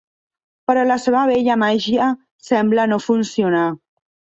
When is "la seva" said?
0.87-1.21